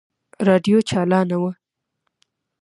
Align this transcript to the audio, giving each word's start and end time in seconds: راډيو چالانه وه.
راډيو 0.47 0.77
چالانه 0.89 1.35
وه. 1.41 1.51